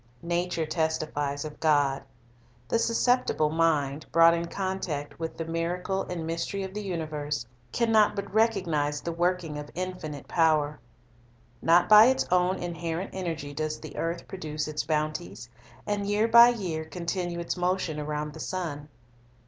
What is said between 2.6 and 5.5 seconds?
The susceptible mind, brought in contact with the